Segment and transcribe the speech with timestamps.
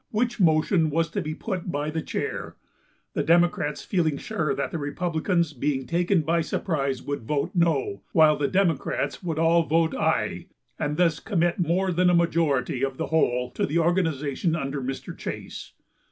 [0.09, 2.55] which motion was to be put by the chair,
[3.13, 8.35] the Democrats feeling sure that the Republicans being taken by surprise would vote no, while
[8.35, 10.47] the Democrats would all vote aye,
[10.79, 15.15] and thus commit more than a majority of the whole to the organization under Mr.
[15.15, 15.73] Chase.